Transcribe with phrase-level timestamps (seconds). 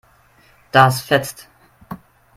[0.71, 1.47] Das fetzt.